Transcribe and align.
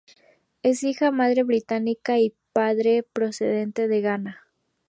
Es 0.63 0.81
hija 0.83 1.05
de 1.05 1.11
madre 1.11 1.43
británica 1.43 2.17
y 2.17 2.33
padre 2.53 3.03
procedente 3.03 3.87
de 3.87 4.01
Ghana. 4.01 4.47